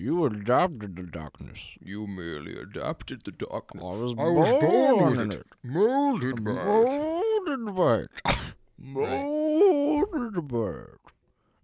[0.00, 1.58] You adopted the darkness.
[1.84, 3.82] You merely adapted the I darkness.
[3.84, 5.40] was, I was born, born in it.
[5.40, 5.46] it.
[5.62, 6.64] Molded by it.
[6.64, 8.06] Molded by it.
[8.78, 11.00] Molded by it.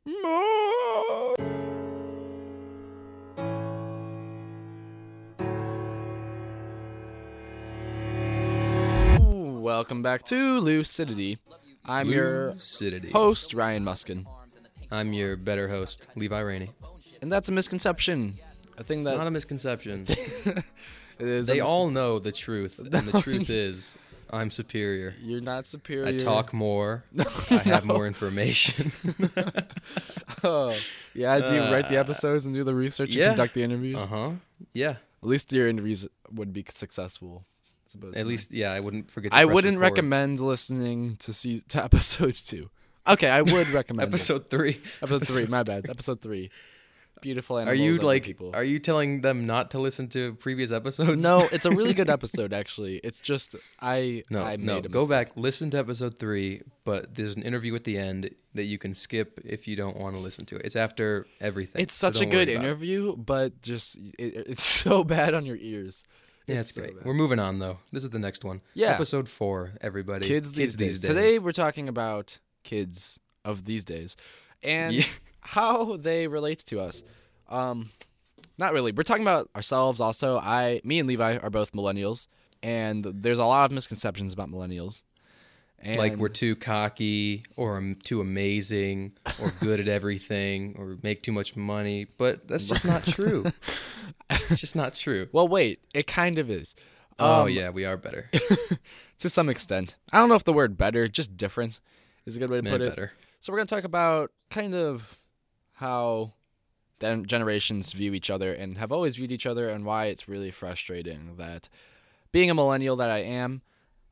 [0.04, 1.38] Mold-
[9.63, 11.39] Welcome back to Lucidity.
[11.87, 12.55] I'm your
[13.13, 14.27] host, Ryan Muskin.
[14.91, 16.73] I'm your better host, Levi Rainey.
[17.23, 18.38] And that's a misconception.
[18.78, 20.06] A thing It's that not a misconception.
[21.19, 21.48] is.
[21.48, 23.97] a they all know the truth, and the truth is,
[24.30, 25.15] I'm superior.
[25.23, 26.07] You're not superior.
[26.07, 27.05] I talk more.
[27.51, 28.93] I have more information.
[30.43, 30.77] Oh,
[31.15, 31.38] yeah.
[31.41, 33.96] Do you write the Uh, episodes and do the research and conduct the interviews?
[34.02, 34.30] uh huh.
[34.73, 34.91] Yeah.
[35.23, 37.45] At least your interviews would be successful.
[37.87, 38.15] I suppose.
[38.16, 38.73] At least, yeah.
[38.73, 39.30] I wouldn't forget.
[39.33, 39.93] To I wouldn't record.
[39.93, 42.69] recommend listening to see to episodes two.
[43.09, 44.10] Okay, I would recommend it.
[44.10, 44.80] episode three.
[45.01, 45.46] Episode three.
[45.46, 45.88] My bad.
[45.88, 46.51] Episode three.
[47.23, 47.79] Beautiful animals.
[47.79, 48.23] Are you like?
[48.25, 48.51] People.
[48.55, 51.23] Are you telling them not to listen to previous episodes?
[51.23, 52.52] No, it's a really good episode.
[52.52, 54.23] Actually, it's just I.
[54.30, 54.80] No, I no.
[54.80, 58.79] Go back, listen to episode three, but there's an interview at the end that you
[58.79, 60.63] can skip if you don't want to listen to it.
[60.65, 61.82] It's after everything.
[61.82, 62.54] It's so such a good it.
[62.57, 66.04] interview, but just it, it's so bad on your ears.
[66.46, 66.96] Yeah, It's it's great.
[66.96, 67.04] bad.
[67.04, 67.78] We're moving on though.
[67.92, 68.60] This is the next one.
[68.74, 68.92] Yeah.
[68.92, 70.28] Episode four, everybody.
[70.28, 71.00] kids, these, days.
[71.00, 74.16] Today we're talking about kids of these days
[74.62, 75.04] and Yeah.
[75.47, 77.02] How they relate to us.
[77.48, 77.91] Um,
[78.58, 78.92] not really.
[78.92, 80.38] We're talking about ourselves also.
[80.38, 82.27] I, me, and Levi are both millennials,
[82.62, 85.03] and there's a lot of misconceptions about millennials.
[85.78, 91.33] And like we're too cocky or too amazing or good at everything or make too
[91.33, 93.44] much money, but that's just not true.
[94.31, 95.28] it's just not true.
[95.33, 96.75] well, wait, it kind of is.
[97.19, 98.31] oh Um, yeah, we are better.
[99.19, 99.97] to some extent.
[100.10, 101.78] I don't know if the word "better," just different,
[102.25, 102.88] is a good way to Man, put it.
[102.88, 103.12] better.
[103.41, 105.19] So we're gonna talk about kind of
[105.77, 106.32] how
[106.98, 110.50] then generations view each other and have always viewed each other, and why it's really
[110.50, 111.69] frustrating that
[112.32, 113.62] being a millennial that I am,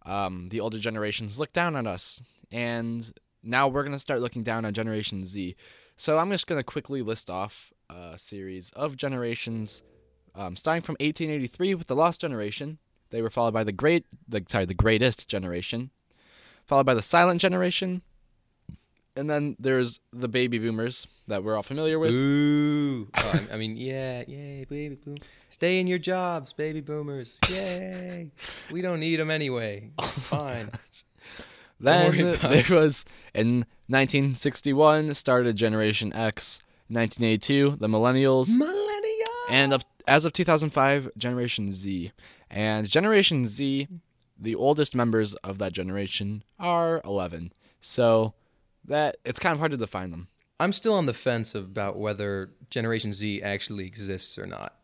[0.04, 3.10] um, the older generations look down on us, and
[3.42, 5.56] now we're gonna start looking down on Generation Z.
[5.96, 9.82] So I'm just gonna quickly list off a series of generations,
[10.34, 12.78] um, starting from 1883 with the Lost Generation.
[13.10, 15.90] They were followed by the Great, the sorry, the Greatest Generation,
[16.66, 18.02] followed by the Silent Generation,
[19.16, 22.12] and then there's the baby boomers that we're all familiar with.
[22.12, 23.08] Ooh.
[23.16, 25.16] Oh, I- mean, yeah, yay, baby boom.
[25.50, 27.38] Stay in your jobs, baby boomers.
[27.50, 28.30] Yay.
[28.70, 29.90] we don't need them anyway.
[29.98, 30.70] It's oh fine.
[31.80, 33.04] Then there was
[33.34, 36.60] in 1961 started Generation X.
[36.88, 39.26] 1982, the Millennials, Millennial.
[39.48, 42.12] and of, as of 2005, Generation Z.
[42.50, 43.88] And Generation Z,
[44.38, 47.52] the oldest members of that generation are 11.
[47.80, 48.34] So
[48.86, 50.28] that it's kind of hard to define them.
[50.60, 54.74] I'm still on the fence about whether Generation Z actually exists or not.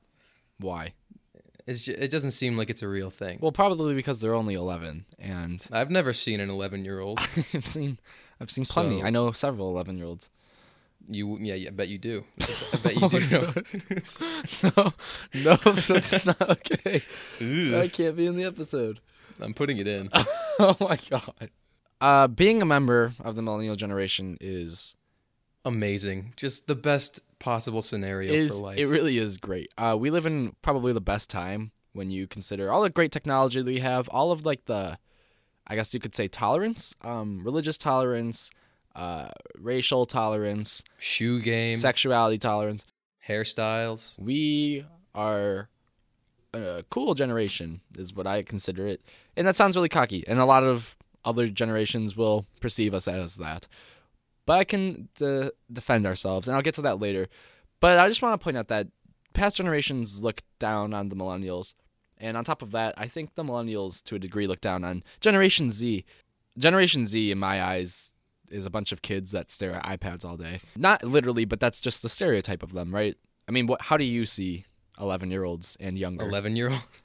[0.58, 0.94] Why?
[1.66, 3.38] It's ju- it doesn't seem like it's a real thing.
[3.40, 7.20] Well, probably because they're only 11, and I've never seen an 11 year old.
[7.54, 7.98] I've seen
[8.40, 9.00] I've seen plenty.
[9.00, 10.30] So- I know several 11 year olds.
[11.08, 12.24] You, yeah, yeah, I bet you do.
[12.40, 13.52] I bet you do know.
[14.76, 14.92] no,
[15.34, 17.02] no, that's not okay.
[17.40, 17.70] Ugh.
[17.72, 19.00] That can't be in the episode.
[19.40, 20.10] I'm putting it in.
[20.58, 21.50] oh my god.
[22.00, 24.96] Uh, being a member of the millennial generation is
[25.64, 26.32] Amazing.
[26.36, 28.78] Just the best possible scenario is for life.
[28.78, 29.72] it really is great.
[29.76, 33.60] Uh, we live in probably the best time when you consider all the great technology
[33.60, 34.98] that we have, all of like the,
[35.66, 38.50] I guess you could say tolerance, um, religious tolerance,
[38.96, 39.28] uh,
[39.58, 42.86] racial tolerance, Shoe game, sexuality tolerance.
[43.28, 44.18] hairstyles.
[44.18, 44.84] we
[45.14, 45.68] are
[46.54, 49.02] a cool generation is what i consider it
[49.36, 53.36] and that sounds really cocky and a lot of other generations will perceive us as
[53.36, 53.66] that.
[54.46, 57.28] But i can de- defend ourselves and i'll get to that later.
[57.80, 58.88] But i just want to point out that
[59.32, 61.74] past generations look down on the millennials
[62.18, 65.02] and on top of that i think the millennials to a degree look down on
[65.20, 66.04] generation z.
[66.58, 68.12] Generation z in my eyes
[68.50, 70.60] is a bunch of kids that stare at ipads all day.
[70.76, 73.16] Not literally but that's just the stereotype of them right?
[73.48, 73.82] I mean, what?
[73.82, 74.64] How do you see
[75.00, 76.24] eleven-year-olds and younger?
[76.24, 77.02] 11 year olds.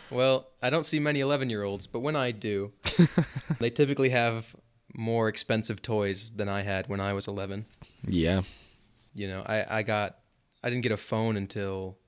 [0.10, 2.70] well, I don't see many 11 year olds, but when I do,
[3.58, 4.54] they typically have
[4.94, 7.66] more expensive toys than I had when I was 11.
[8.06, 8.42] Yeah.
[9.14, 10.18] You know, I, I got,
[10.62, 11.98] I didn't get a phone until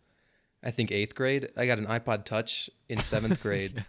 [0.63, 1.49] I think eighth grade.
[1.57, 3.85] I got an iPod Touch in seventh grade.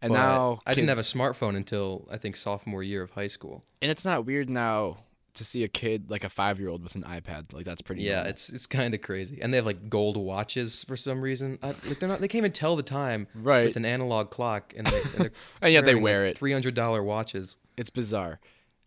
[0.00, 3.28] And but now I didn't have a smartphone until I think sophomore year of high
[3.28, 3.64] school.
[3.80, 4.98] And it's not weird now
[5.34, 7.52] to see a kid like a five-year-old with an iPad.
[7.52, 8.02] Like that's pretty.
[8.02, 8.30] Yeah, normal.
[8.30, 11.58] it's it's kind of crazy, and they have like gold watches for some reason.
[11.62, 13.66] I, like they're not, they can't even tell the time Right.
[13.66, 15.30] with an analog clock, and, they, and they're
[15.62, 16.38] And yet they wear like, it.
[16.38, 17.56] Three hundred dollar watches.
[17.76, 18.40] It's bizarre.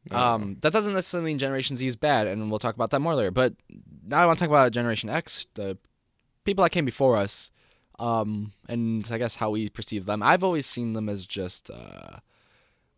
[0.08, 3.00] Don't Um, that doesn't necessarily mean Generation Z is bad, and we'll talk about that
[3.00, 3.32] more later.
[3.32, 3.54] But
[4.08, 5.78] now I want to talk about Generation X, the
[6.44, 7.50] people that came before us,
[7.98, 10.22] um, and I guess how we perceive them.
[10.22, 12.20] I've always seen them as just uh,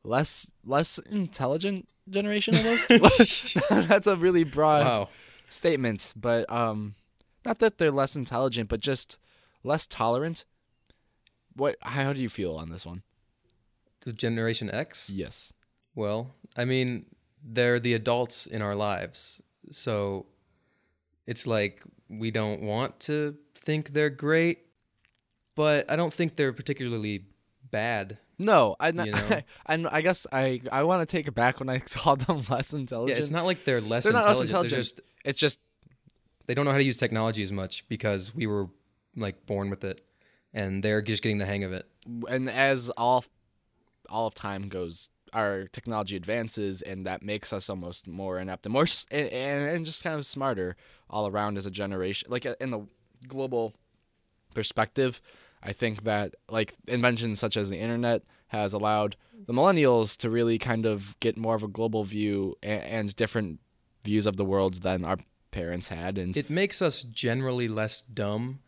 [0.04, 3.58] less less intelligent generation of almost.
[3.70, 5.10] That's a really broad Wow.
[5.48, 6.96] statement, but um,
[7.46, 9.18] not that they're less intelligent, but just
[9.64, 10.46] less tolerant.
[11.56, 11.76] What?
[11.82, 13.04] How do you feel on this one?
[14.02, 15.10] The Generation X?
[15.10, 15.52] Yes.
[15.96, 17.06] Well, I mean,
[17.44, 19.42] they're the adults in our lives.
[19.72, 20.28] So
[21.26, 24.60] it's like we don't want to think they're great,
[25.56, 27.26] but I don't think they're particularly
[27.72, 28.18] bad.
[28.40, 29.42] No, I, You know?
[29.66, 32.74] I, I guess I, I want to take it back when I called them less
[32.74, 33.10] intelligent.
[33.10, 33.20] Yeah, intelligent.
[33.20, 34.14] it's not like they're less intelligent.
[34.14, 34.80] They're not less intelligent.
[34.80, 35.60] Just It's just
[36.46, 38.68] they don't know how to use technology as much because we were
[39.16, 40.06] like born with it
[40.54, 41.86] and they're just getting the hang of it.
[42.30, 43.26] and as all
[44.10, 48.72] all of time goes our technology advances and that makes us almost more inept and
[48.74, 50.78] more and, and just kind of smarter
[51.10, 52.88] all around as a generation like uh, in the
[53.28, 53.74] global
[54.56, 55.22] perspective
[55.64, 59.16] i think that like inventions such as the internet has allowed
[59.46, 63.60] the millennials to really kind of get more of a global view and, and different
[64.04, 65.18] views of the world than our
[65.52, 68.60] parents had and It makes us generally less dumb,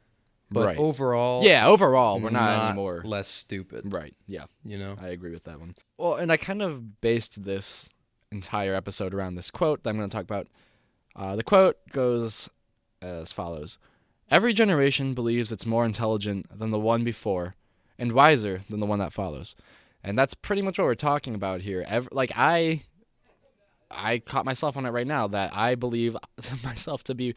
[0.50, 0.77] but Right.
[0.77, 4.95] overall yeah overall we're not, anymore less stupid, right yeah you know.
[5.00, 5.75] I agree with that one.
[5.97, 7.89] Well, and I kind of based this
[8.31, 10.47] entire episode around this quote that I'm going to talk about.
[11.15, 12.50] Uh, the quote goes
[13.01, 13.77] as follows
[14.31, 17.56] Every generation believes it's more intelligent than the one before
[17.98, 19.56] and wiser than the one that follows.
[20.04, 21.84] And that's pretty much what we're talking about here.
[21.88, 22.84] Ev- like, I.
[23.92, 26.16] I caught myself on it right now that I believe
[26.64, 27.34] myself to be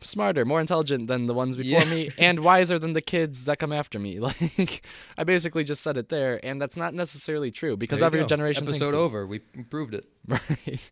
[0.00, 1.84] smarter, more intelligent than the ones before Yeah.
[1.90, 4.20] me, and wiser than the kids that come after me.
[4.20, 4.86] Like,
[5.18, 8.26] I basically just said it there, and that's not necessarily true because every go.
[8.26, 8.96] generation episode thinks it.
[8.96, 10.06] over, we proved it.
[10.28, 10.90] Right,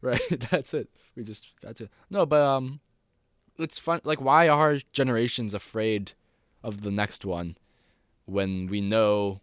[0.00, 0.40] right.
[0.50, 0.88] That's it.
[1.14, 2.80] We just got to no, but um,
[3.58, 4.00] it's fun.
[4.04, 6.12] Like, why are generations afraid
[6.62, 7.56] of the next one
[8.26, 9.40] when we know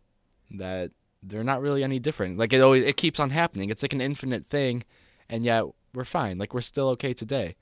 [0.52, 0.92] that
[1.22, 2.38] they're not really any different?
[2.38, 3.70] Like, it always it keeps on happening.
[3.70, 4.84] It's like an infinite thing,
[5.30, 6.38] and yet we're fine.
[6.38, 7.56] Like, we're still okay today.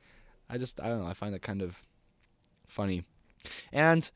[0.49, 1.07] I just I don't know.
[1.09, 1.81] I find it kind of
[2.67, 3.03] funny,
[3.71, 4.09] and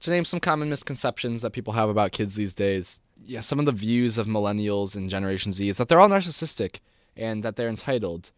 [0.00, 3.00] to name some common misconceptions that people have about kids these days.
[3.22, 6.80] Yeah, some of the views of millennials and Generation Z is that they're all narcissistic
[7.16, 8.30] and that they're entitled.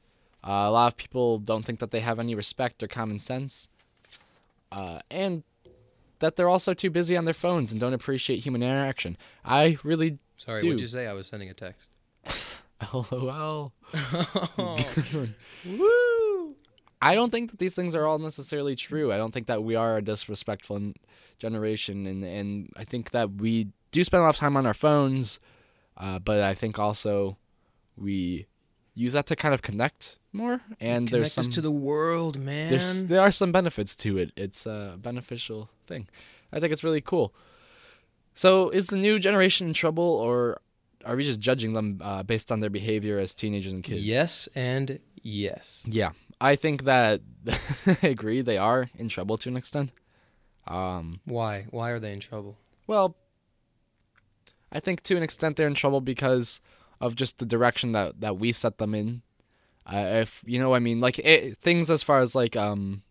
[0.45, 3.69] Uh, a lot of people don't think that they have any respect or common sense,
[4.73, 5.43] uh, and
[6.21, 9.17] that they're also too busy on their phones and don't appreciate human interaction.
[9.45, 10.71] I really, Sorry, Dude.
[10.71, 11.07] what'd you say?
[11.07, 11.91] I was sending a text.
[12.93, 13.73] lol.
[15.67, 16.55] Woo!
[17.01, 19.13] I don't think that these things are all necessarily true.
[19.13, 20.93] I don't think that we are a disrespectful
[21.39, 24.75] generation, and and I think that we do spend a lot of time on our
[24.75, 25.39] phones,
[25.97, 27.37] uh, but I think also
[27.97, 28.47] we
[28.99, 30.61] use that to kind of connect more.
[30.81, 32.71] And there's Connect some to the world, man.
[32.71, 34.33] there's there are some benefits to it.
[34.37, 36.09] It's a beneficial thing.
[36.53, 37.33] I think it's really cool.
[38.35, 40.61] So is the new generation in trouble, or
[41.05, 44.05] are we just judging them uh, based on their behavior as teenagers and kids?
[44.05, 45.85] Yes and yes.
[45.89, 46.11] Yeah,
[46.41, 47.21] I think that
[48.03, 48.41] I agree.
[48.43, 49.93] They are in trouble to an extent.
[50.67, 51.67] Um, Why?
[51.71, 52.57] Why are they in trouble?
[52.87, 53.17] well,
[54.71, 56.61] I think to an extent they're in trouble because
[57.01, 59.23] of just the direction that that we set them in.
[59.87, 63.03] Uh, if you know, what I mean, like it, things as far as like um,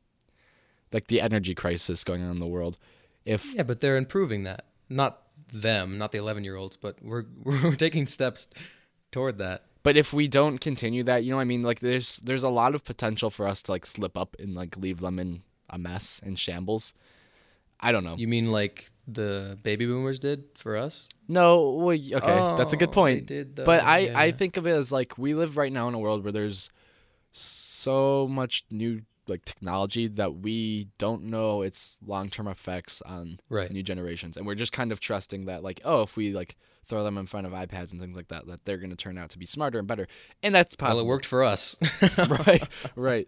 [0.93, 2.77] like the energy crisis going on in the world.
[3.25, 4.65] If Yeah, but they're improving that.
[4.89, 8.47] Not them, not the 11 year olds, but we're we're taking steps
[9.11, 9.63] toward that.
[9.83, 12.49] but if we don't continue that, you know, what I mean, like there's there's a
[12.49, 15.77] lot of potential for us to like slip up and like leave them in a
[15.77, 16.93] mess and shambles.
[17.79, 18.15] I don't know.
[18.17, 21.09] You mean like the baby boomers did for us?
[21.27, 23.27] No, well, y- okay, that's a good Oh, point.
[23.27, 25.87] they did, though, but I, I think of it as like we live right now
[25.87, 26.69] in a world where there's
[27.31, 33.69] so much new like technology that we don't know its long term effects on Right.
[33.71, 36.55] new generations, and we're just kind of trusting that like oh if we like
[36.85, 39.17] throw them in front of iPads and things like that that they're going to turn
[39.17, 40.07] out to be smarter and better,
[40.41, 41.75] and that's Well, it worked for us.
[42.17, 42.63] right,
[42.95, 43.27] right.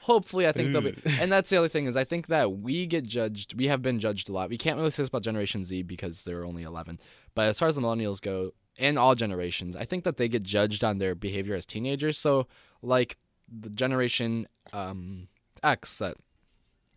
[0.00, 0.96] Hopefully, I think they'll be.
[1.20, 3.54] And that's the other thing is I think that we get judged.
[3.54, 4.48] We have been judged a lot.
[4.48, 6.98] We can't really say this about Generation Z because they're only 11.
[7.34, 10.42] But as far as the millennials go, and all generations, I think that they get
[10.42, 12.16] judged on their behavior as teenagers.
[12.16, 12.46] So,
[12.82, 15.28] like the Generation um,
[15.62, 16.16] X that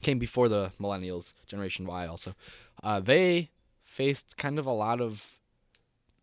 [0.01, 2.33] came before the millennials, Generation Y also,
[2.83, 3.50] uh, they
[3.83, 5.24] faced kind of a lot of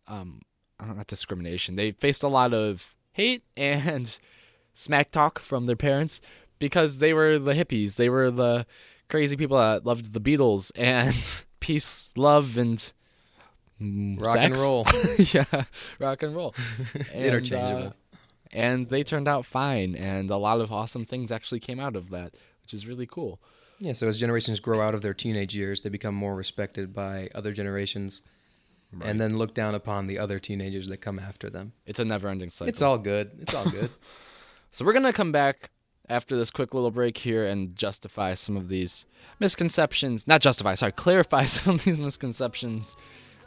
[0.07, 0.41] um,
[0.79, 1.75] uh, not discrimination.
[1.75, 4.17] They faced a lot of hate and
[4.73, 6.21] smack talk from their parents
[6.61, 7.97] because they were the hippies.
[7.97, 8.65] They were the
[9.09, 11.13] crazy people that loved the Beatles and
[11.59, 12.77] peace, love, and
[13.81, 14.85] mm, Rock and roll.
[15.33, 15.63] yeah,
[15.99, 16.55] rock and roll.
[17.13, 17.87] And, Interchangeable.
[17.87, 18.17] uh,
[18.53, 22.09] and they turned out fine, and a lot of awesome things actually came out of
[22.11, 23.41] that, which is really cool.
[23.79, 27.29] Yeah, so as generations grow out of their teenage years, they become more respected by
[27.35, 28.21] other generations
[28.93, 29.09] Right.
[29.09, 31.71] and then look down upon the other teenagers that come after them.
[31.85, 32.67] It's a never-ending cycle.
[32.67, 33.31] It's all good.
[33.41, 33.89] It's all good.
[34.71, 35.71] So we're gonna come back
[36.09, 39.05] after this quick little break here and justify some of these
[39.39, 40.27] misconceptions.
[40.27, 42.95] Not justify, sorry, clarify some of these misconceptions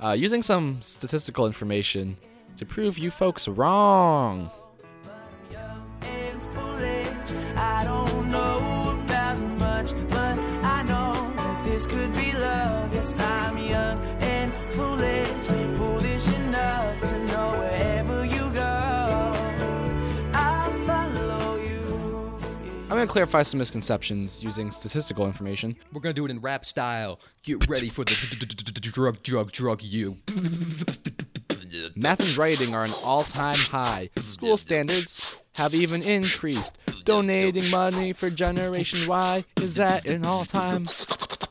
[0.01, 2.17] uh, using some statistical information
[2.57, 4.51] to prove you folks wrong.
[11.75, 12.95] this could be love.
[12.95, 13.64] Yes, I'm
[23.05, 25.77] I'm gonna clarify some misconceptions using statistical information.
[25.93, 27.21] We're gonna do it in rap style.
[27.43, 28.15] Get ready for the
[28.81, 30.17] drug, drug, drug you.
[31.95, 34.09] Math and writing are an all-time high.
[34.23, 36.79] School standards have even increased.
[37.05, 40.89] Donating money for Generation Y is at an all-time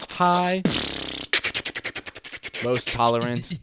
[0.09, 0.63] high.
[2.63, 3.59] Most tolerant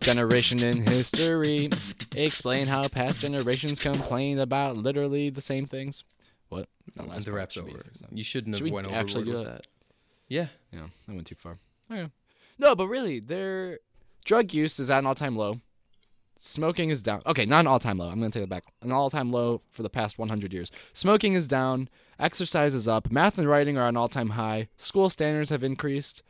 [0.00, 1.70] generation in history.
[2.16, 6.02] Explain how past generations complained about literally the same things.
[6.54, 6.68] What?
[6.96, 7.82] That last the part rap's should over.
[8.12, 9.62] You shouldn't Should have we went actually overboard with that?
[9.62, 9.66] that.
[10.28, 10.46] Yeah.
[10.72, 11.56] Yeah, I went too far.
[11.90, 12.10] Okay.
[12.58, 13.80] No, but really, their
[14.24, 15.60] drug use is at an all-time low.
[16.38, 17.22] Smoking is down.
[17.26, 18.08] Okay, not an all-time low.
[18.08, 18.64] I'm gonna take it back.
[18.82, 20.70] An all-time low for the past 100 years.
[20.92, 21.88] Smoking is down.
[22.18, 23.10] Exercise is up.
[23.10, 24.68] Math and writing are an all-time high.
[24.76, 26.22] School standards have increased.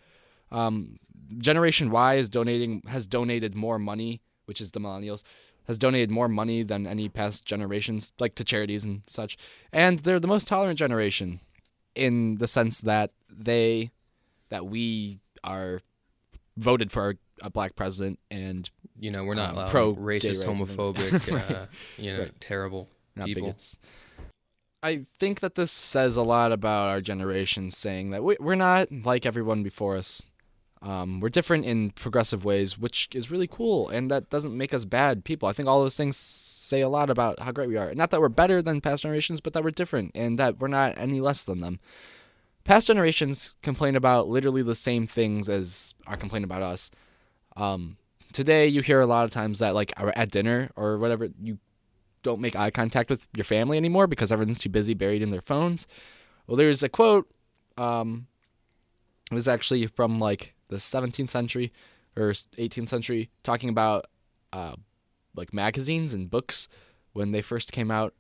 [0.51, 0.99] Um,
[1.39, 5.25] Generation Y is donating has donated more money, which is the millennials,
[5.67, 9.37] has donated more money than any past generations, like to charities and such.
[9.73, 11.41] And they're the most tolerant generation,
[11.95, 13.91] in the sense that they
[14.51, 15.81] that we are
[16.57, 17.15] voted for a,
[17.47, 18.69] a black president and
[18.99, 21.67] You know, we're not Um, pro racist, gay rights and homophobic, uh,
[21.99, 22.41] you know, Right.
[22.41, 23.43] terrible not people.
[23.45, 23.79] bigots.
[24.83, 28.93] I think that this says a lot about our generation, saying that we, we're not
[28.93, 30.23] like everyone before us.
[30.85, 34.85] Um, we're different in progressive ways, which is really cool, and that doesn't make us
[34.85, 35.49] bad people.
[35.49, 37.95] I think all those things say a lot about how great we are.
[37.95, 40.99] Not that we're better than past generations, but that we're different, and that we're not
[40.99, 41.81] any less than them.
[42.65, 46.91] Past generations complain about literally the same things as are complaining about us.
[47.57, 47.97] Um,
[48.35, 51.59] today, you hear a lot of times that, like, at dinner or whatever, you
[52.23, 55.43] don't make eye contact with your family anymore because everyone's too busy buried in their
[55.43, 55.87] phones.
[56.47, 57.31] Well, there's a quote.
[57.79, 58.27] Um,
[59.31, 61.73] it was actually from like the 17th century
[62.17, 64.07] or 18th century, talking about
[64.53, 64.75] uh,
[65.35, 66.69] like magazines and books
[67.13, 68.15] when they first came out.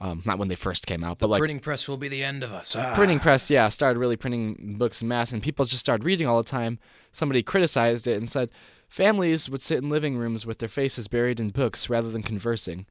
[0.00, 2.42] Um, not when they first came out, but like Printing press will be the end
[2.42, 2.74] of us.
[2.74, 2.92] Ah.
[2.92, 6.38] printing press, yeah, started really printing books in mass, and people just started reading all
[6.38, 6.80] the time.
[7.12, 8.50] Somebody criticized it and said
[8.88, 12.86] families would sit in living rooms with their faces buried in books rather than conversing,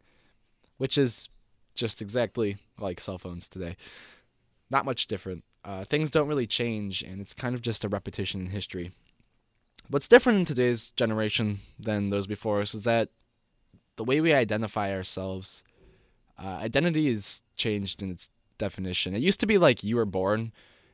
[0.78, 1.28] which is
[1.76, 3.76] just exactly like cell phones today.
[4.70, 5.44] Not much different.
[5.64, 8.92] Uh, things don't really change, and it's kind of just a repetition in history.
[9.90, 13.10] What's different in today's generation than those before us is that
[13.98, 15.64] the way we identify ourselves,
[16.42, 19.14] uh, identity is changed in its definition.
[19.14, 20.54] It used to be like you were born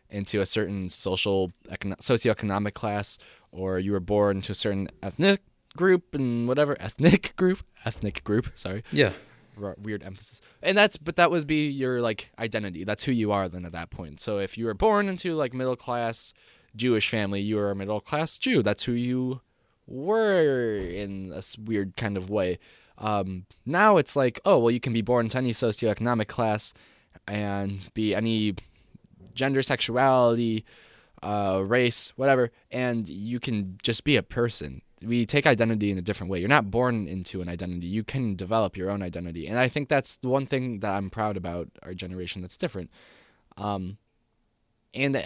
[0.09, 3.17] into a certain social, econo- socioeconomic class,
[3.51, 5.41] or you were born to a certain ethnic
[5.75, 8.47] group and whatever ethnic group, ethnic group.
[8.55, 9.13] Sorry, Yeah.
[9.57, 10.41] Weird emphasis.
[10.61, 12.83] And that's but that would be your like identity.
[12.83, 14.19] That's who you are then at that point.
[14.19, 16.33] So if you were born into like middle class
[16.75, 18.61] Jewish family, you were a middle class Jew.
[18.61, 19.41] That's who you
[19.87, 22.59] were in this weird kind of way.
[22.97, 26.73] Um, now it's like, oh well, you can be born into any socioeconomic class
[27.27, 28.55] and be any
[29.33, 30.65] gender, sexuality,
[31.23, 34.81] uh, race, whatever, and you can just be a person.
[35.05, 36.39] We take identity in a different way.
[36.39, 37.85] You're not born into an identity.
[37.87, 41.09] You can develop your own identity, and I think that's the one thing that I'm
[41.09, 42.89] proud about our generation that's different.
[43.57, 43.97] Um,
[44.93, 45.23] and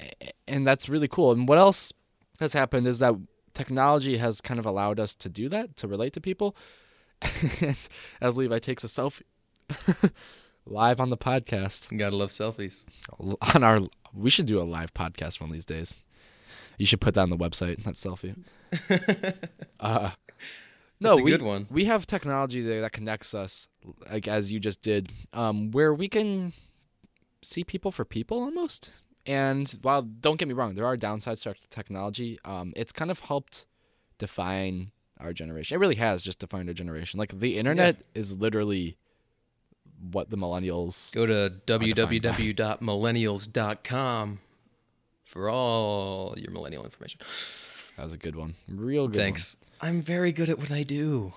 [0.48, 1.32] and that's really cool.
[1.32, 1.94] And what else
[2.40, 3.16] has happened is that
[3.54, 6.56] technology has kind of allowed us to do that, to relate to people.
[7.62, 7.78] and
[8.22, 9.22] as Levi takes a selfie
[10.66, 12.84] live on the podcast Gotta love selfies.
[13.54, 13.82] on our
[14.14, 15.98] we should do a live podcast one of these days
[16.82, 17.84] you should put that on the website.
[17.84, 18.36] That selfie.
[19.80, 20.12] Uh
[21.00, 21.66] no a we, good one.
[21.72, 23.68] we have technology there that connects us
[24.12, 26.54] like as you just did um where we can
[27.42, 29.02] see people for people almost.
[29.26, 33.18] And while don't get me wrong there are downsides to technology um it's kind of
[33.20, 33.66] helped
[34.20, 35.74] define our generation.
[35.76, 37.20] It really has just defined our generation.
[37.20, 38.98] Like the internet is literally
[40.12, 44.40] what the millennials Go to www.millennials.com
[45.32, 47.22] for all your millennial information.
[47.96, 49.24] that was a good one real good one.
[49.26, 49.58] Thanks.
[49.80, 51.34] I'm very good at what I do.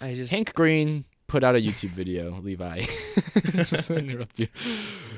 [0.00, 2.84] I just Hank Green put out a YouTube video, Levi.
[3.64, 4.48] Just to interrupt you.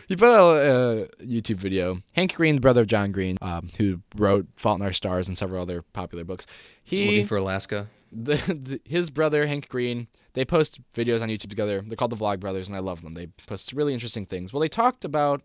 [0.07, 1.99] He put out a YouTube video.
[2.12, 5.37] Hank Green, the brother of John Green, um, who wrote *Fault in Our Stars* and
[5.37, 6.47] several other popular books.
[6.83, 7.88] He Looking for Alaska.
[8.12, 10.09] the, the his brother Hank Green.
[10.35, 11.83] They post videos on YouTube together.
[11.85, 13.14] They're called the Vlog Brothers, and I love them.
[13.14, 14.52] They post really interesting things.
[14.52, 15.43] Well, they talked about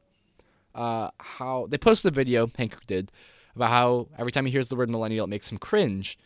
[0.79, 3.11] uh, how they posted a video Hank did
[3.53, 6.17] about how every time he hears the word millennial, it makes him cringe.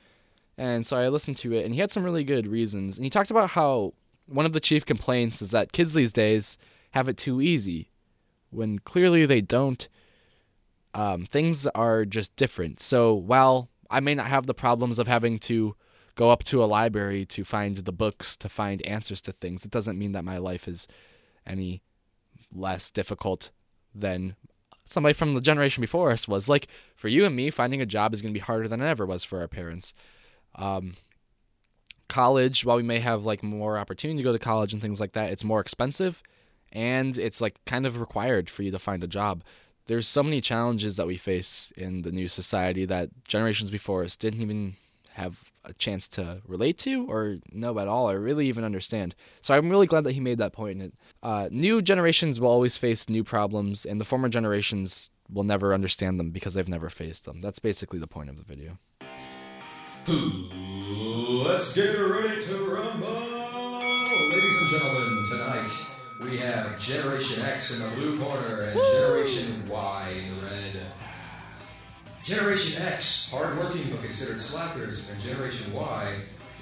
[0.59, 2.95] And so I listened to it, and he had some really good reasons.
[2.95, 3.93] And he talked about how
[4.27, 6.59] one of the chief complaints is that kids these days
[6.91, 7.89] have it too easy,
[8.51, 9.89] when clearly they don't.
[10.93, 12.79] Um, things are just different.
[12.79, 15.75] So while I may not have the problems of having to
[16.13, 19.71] go up to a library to find the books to find answers to things, it
[19.71, 20.87] doesn't mean that my life is
[21.47, 21.81] any
[22.53, 23.49] less difficult
[23.93, 24.35] than
[24.85, 26.49] somebody from the generation before us was.
[26.49, 28.87] Like for you and me, finding a job is going to be harder than it
[28.87, 29.93] ever was for our parents.
[30.55, 30.93] Um,
[32.07, 35.13] college, while we may have like more opportunity to go to college and things like
[35.13, 36.21] that, it's more expensive
[36.71, 39.43] and it's like kind of required for you to find a job.
[39.87, 44.15] There's so many challenges that we face in the new society that generations before us
[44.15, 44.75] didn't even
[45.11, 49.15] have a chance to relate to or know at all or really even understand.
[49.41, 50.93] So I'm really glad that he made that point.
[51.21, 56.19] Uh, new generations will always face new problems, and the former generations will never understand
[56.19, 57.41] them because they've never faced them.
[57.41, 58.77] That's basically the point of the video.
[60.05, 63.79] Let's get ready to rumble!
[63.79, 65.69] Ladies and gentlemen, tonight
[66.21, 70.81] we have Generation X in the blue corner and Generation Y in the red.
[72.23, 76.13] Generation X, hardworking but considered slackers, and Generation Y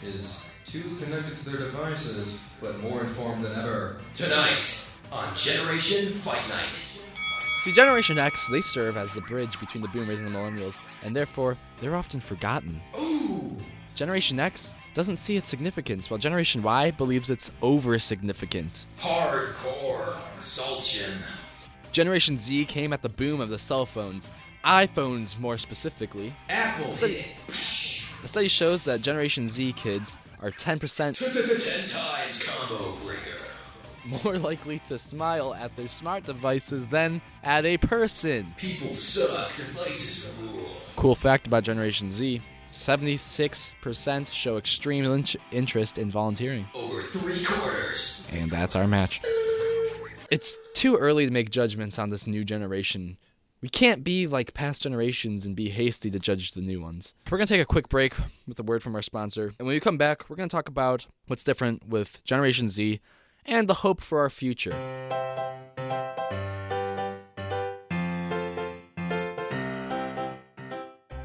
[0.03, 4.01] is too connected to their devices but more informed than ever.
[4.15, 6.75] Tonight on Generation Fight Night.
[7.59, 11.15] See, Generation X, they serve as the bridge between the boomers and the millennials, and
[11.15, 12.81] therefore, they're often forgotten.
[12.99, 13.55] Ooh!
[13.93, 18.87] Generation X doesn't see its significance, while Generation Y believes it's over significant.
[18.99, 21.17] Hardcore Sulchin.
[21.91, 24.31] Generation Z came at the boom of the cell phones,
[24.63, 26.33] iPhones more specifically.
[26.49, 34.21] Apple The study shows that Generation Z kids are 10% ten times combo breaker.
[34.23, 38.47] more likely to smile at their smart devices than at a person.
[38.57, 40.65] People suck, devices rule.
[40.95, 46.65] Cool fact about Generation Z 76% show extreme in- interest in volunteering.
[46.73, 48.27] Over three quarters.
[48.31, 49.21] And that's our match.
[50.31, 53.17] It's too early to make judgments on this new generation.
[53.61, 57.13] We can't be like past generations and be hasty to judge the new ones.
[57.29, 58.15] We're going to take a quick break
[58.47, 59.53] with a word from our sponsor.
[59.59, 62.99] And when we come back, we're going to talk about what's different with Generation Z
[63.45, 64.71] and the hope for our future.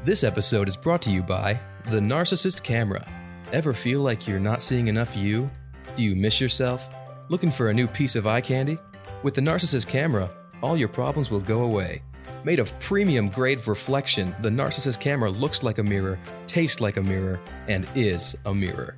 [0.03, 3.03] This episode is brought to you by the Narcissist Camera.
[3.51, 5.49] Ever feel like you're not seeing enough you?
[5.95, 6.87] Do you miss yourself?
[7.29, 8.77] Looking for a new piece of eye candy?
[9.23, 10.29] With the Narcissist Camera,
[10.61, 12.03] all your problems will go away.
[12.43, 17.01] Made of premium grade reflection, the Narcissist Camera looks like a mirror, tastes like a
[17.01, 18.95] mirror, and is a mirror.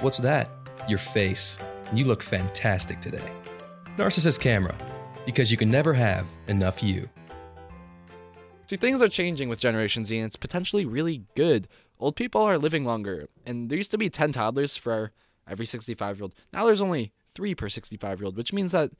[0.00, 0.48] What's that?
[0.88, 1.58] Your face.
[1.94, 3.30] You look fantastic today.
[3.96, 4.74] Narcissist Camera,
[5.24, 7.08] because you can never have enough you.
[8.66, 11.68] See, things are changing with Generation Z, and it's potentially really good.
[11.98, 15.12] Old people are living longer, and there used to be 10 toddlers for
[15.48, 16.34] every 65 year old.
[16.52, 18.92] Now there's only three per 65 year old, which means that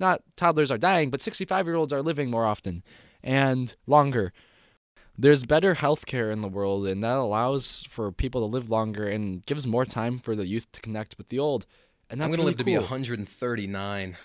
[0.00, 2.82] not toddlers are dying, but 65 year olds are living more often
[3.22, 4.32] and longer.
[5.20, 9.44] There's better healthcare in the world, and that allows for people to live longer and
[9.46, 11.66] gives more time for the youth to connect with the old.
[12.08, 14.16] And that's I'm gonna really live to be 139.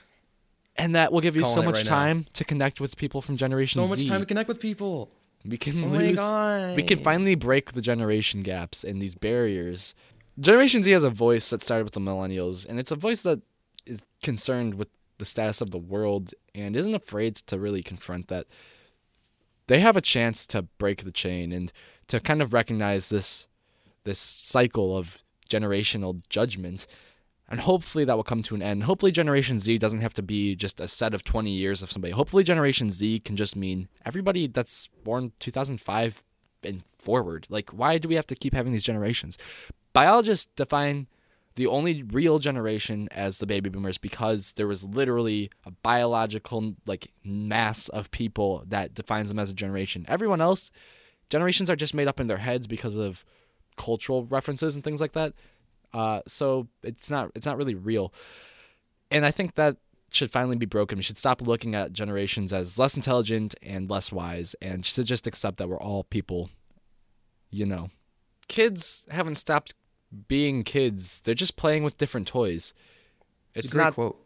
[0.76, 1.92] and that will give you Calling so much right now.
[1.92, 4.08] time to connect with people from Generation So much Z.
[4.08, 5.10] time to connect with people.
[5.46, 6.76] We can Oh lose.
[6.78, 9.94] We can finally break the generation gaps and these barriers.
[10.40, 13.42] Generation Z has a voice that started with the millennials, and it's a voice that
[13.86, 18.46] is concerned with the status of the world and isn't afraid to really confront that.
[19.68, 21.72] They have a chance to break the chain and
[22.08, 23.48] to kind of recognize this
[24.04, 26.88] this cycle of generational judgment.
[27.50, 28.84] And hopefully that will come to an end.
[28.84, 32.12] Hopefully Generation Z doesn't have to be just a set of 20 years of somebody.
[32.12, 36.24] Hopefully Generation Z can just mean everybody that's born 2005
[36.64, 37.46] and forward.
[37.50, 39.38] Like, why do we have to keep having these generations?
[39.94, 41.08] Biologists define
[41.56, 47.12] the only real generation as the baby boomers because there was literally a biological like
[47.24, 50.06] mass of people that defines them as a generation.
[50.08, 50.72] Everyone else,
[51.30, 53.24] generations are just made up in their heads because of
[53.78, 55.34] cultural references and things like that.
[55.94, 58.14] Uh, so it's not it's not really real.
[59.12, 59.78] And I think that
[60.10, 60.98] should finally be broken.
[60.98, 65.28] We should stop looking at generations as less intelligent and less wise, and should just
[65.28, 66.50] accept that we're all people.
[67.52, 67.90] You know,
[68.48, 69.76] kids haven't stopped
[70.28, 71.20] being kids.
[71.22, 72.74] They're just playing with different toys.
[73.54, 74.20] It's, It's a great not quote.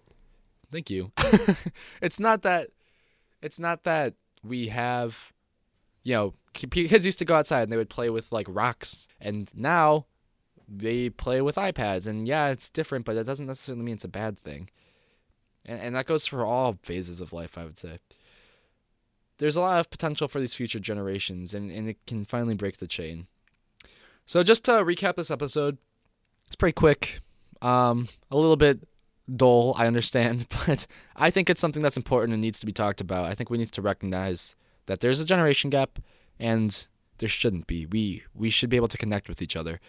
[0.72, 1.12] Thank you.
[2.02, 2.70] it's not that
[3.42, 5.34] it's not that we have
[6.08, 9.52] you know, kids used to go outside and they would play with like rocks and
[9.54, 10.06] now
[10.70, 14.08] they play with iPads and yeah, it's different, but that doesn't necessarily mean it's a
[14.08, 14.70] bad thing.
[15.66, 18.00] And and that goes for all phases of life, I would say.
[19.38, 22.78] There's a lot of potential for these future generations and, and it can finally break
[22.78, 23.28] the chain.
[24.28, 25.78] So just to recap this episode,
[26.48, 27.22] it's pretty quick.
[27.62, 28.86] Um, a little bit
[29.34, 30.86] dull, I understand, but
[31.16, 33.24] I think it's something that's important and needs to be talked about.
[33.24, 34.54] I think we need to recognize
[34.86, 35.98] that there's a generation gap,
[36.40, 36.88] and
[37.20, 37.86] there shouldn't be.
[37.86, 39.80] We we should be able to connect with each other,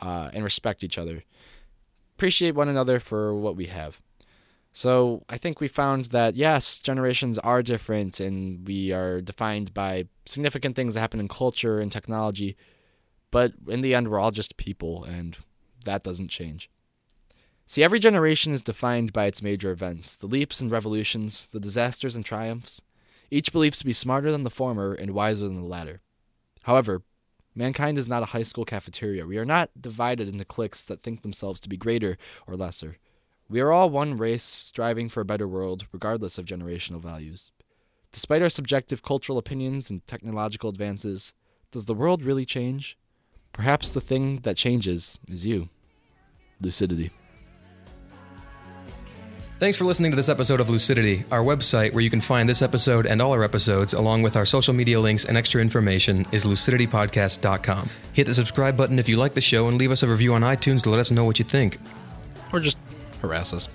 [0.00, 1.24] uh, and respect each other,
[2.16, 3.98] appreciate one another for what we have.
[4.74, 10.04] So I think we found that yes, generations are different, and we are defined by
[10.26, 12.58] significant things that happen in culture and technology.
[13.30, 15.36] But in the end, we're all just people, and
[15.84, 16.68] that doesn't change.
[17.66, 22.16] See, every generation is defined by its major events the leaps and revolutions, the disasters
[22.16, 22.82] and triumphs.
[23.30, 26.00] Each believes to be smarter than the former and wiser than the latter.
[26.62, 27.02] However,
[27.54, 29.24] mankind is not a high school cafeteria.
[29.24, 32.96] We are not divided into cliques that think themselves to be greater or lesser.
[33.48, 37.52] We are all one race striving for a better world, regardless of generational values.
[38.10, 41.34] Despite our subjective cultural opinions and technological advances,
[41.70, 42.98] does the world really change?
[43.52, 45.68] Perhaps the thing that changes is you.
[46.60, 47.10] Lucidity.
[49.58, 51.24] Thanks for listening to this episode of Lucidity.
[51.30, 54.46] Our website, where you can find this episode and all our episodes, along with our
[54.46, 57.90] social media links and extra information, is luciditypodcast.com.
[58.14, 60.40] Hit the subscribe button if you like the show and leave us a review on
[60.40, 61.78] iTunes to let us know what you think.
[62.54, 62.78] or just
[63.20, 63.68] harass us.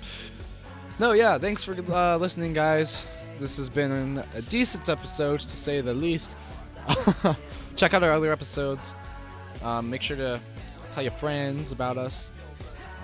[0.98, 3.04] No, yeah, thanks for uh, listening, guys.
[3.38, 6.32] This has been a decent episode, to say the least.
[7.76, 8.92] Check out our other episodes.
[9.62, 10.40] Um, make sure to
[10.92, 12.30] tell your friends about us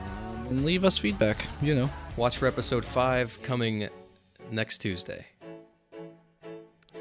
[0.05, 1.45] um, and leave us feedback.
[1.61, 1.91] You know.
[2.17, 3.89] Watch for episode 5 coming
[4.51, 5.27] next Tuesday.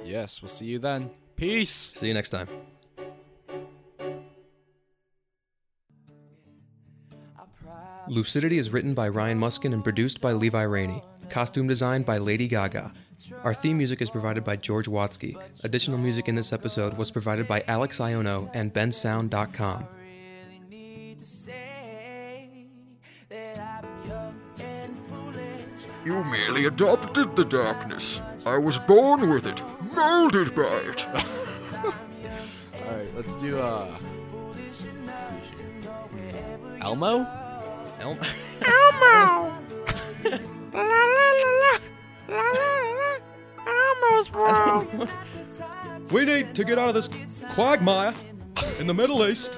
[0.04, 1.10] Yes, we'll see you then.
[1.36, 1.70] Peace.
[1.70, 2.48] See you next time.
[8.08, 11.04] Lucidity is written by Ryan Muskin and produced by Levi Rainey.
[11.32, 12.92] Costume design by Lady Gaga.
[13.44, 15.42] Our theme music is provided by George Watsky.
[15.64, 19.88] Additional music in this episode was provided by Alex Iono and bensound.com.
[19.96, 22.68] really need to say
[23.30, 25.62] that I'm young and foolish.
[26.04, 28.22] You merely adopted the darkness.
[28.46, 29.62] I was born with it,
[29.94, 31.08] molded by it.
[31.86, 33.58] All right, let's do.
[33.58, 33.96] Uh,
[35.06, 35.66] let's see here.
[36.82, 37.26] Elmo.
[38.02, 38.22] Elmo.
[38.66, 39.62] Elmo.
[42.32, 43.22] Elm-
[46.12, 47.10] We need to get out of this
[47.54, 48.14] quagmire
[48.80, 49.58] in the Middle East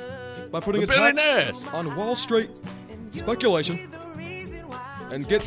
[0.51, 2.61] by putting a tax on Wall Street
[3.11, 3.79] speculation
[5.11, 5.41] and get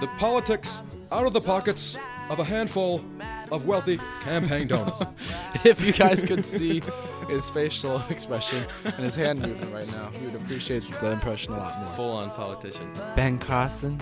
[0.00, 1.96] the politics out of the pockets
[2.30, 3.04] of a handful
[3.50, 5.02] of wealthy campaign donors.
[5.64, 6.82] if you guys could see
[7.28, 11.58] his facial expression and his hand movement right now, you would appreciate the impression a
[11.58, 11.94] lot more.
[11.94, 12.90] Full on politician.
[13.16, 14.00] Ben Carson.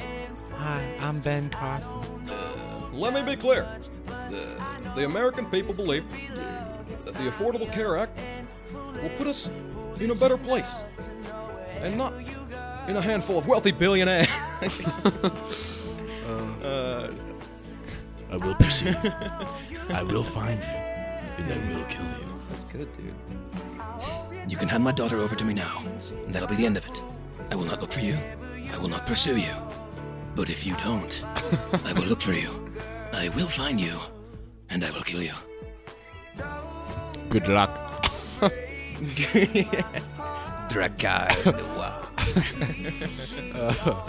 [0.61, 1.97] Hi, I'm Ben Carson.
[2.93, 3.67] Let me be clear.
[4.05, 4.63] The,
[4.95, 8.19] the American people believe that the Affordable Care Act
[8.75, 9.49] will put us
[10.01, 10.85] in a better place
[11.79, 12.13] and not
[12.89, 14.29] in a handful of wealthy billionaires.
[16.63, 17.11] uh,
[18.31, 19.13] I will pursue you.
[19.89, 20.69] I will find you,
[21.39, 22.39] and I will kill you.
[22.51, 23.15] That's good, dude.
[24.47, 26.87] You can hand my daughter over to me now, and that'll be the end of
[26.87, 27.03] it.
[27.51, 28.19] I will not look for you.
[28.75, 29.55] I will not pursue you.
[30.35, 31.23] But if you don't,
[31.85, 32.51] I will look for you.
[33.13, 33.99] I will find you,
[34.71, 35.35] and I will kill you.
[37.29, 37.71] Good luck.
[40.71, 41.97] Drakkar Noir.
[43.55, 44.05] Uh,